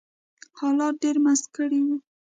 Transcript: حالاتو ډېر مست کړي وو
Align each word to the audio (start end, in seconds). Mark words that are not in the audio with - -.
حالاتو 0.59 0.99
ډېر 1.03 1.15
مست 1.25 1.45
کړي 1.55 1.79
وو 1.85 1.95